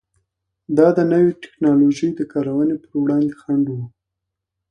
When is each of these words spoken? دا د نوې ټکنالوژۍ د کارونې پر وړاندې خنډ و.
دا 0.77 0.87
د 0.97 0.99
نوې 1.11 1.31
ټکنالوژۍ 1.43 2.09
د 2.15 2.21
کارونې 2.31 2.75
پر 2.83 2.93
وړاندې 3.01 3.37
خنډ 3.39 3.65
و. 3.73 3.77